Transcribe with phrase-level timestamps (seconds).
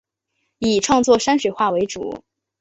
[0.57, 2.23] 以创作山水画为主。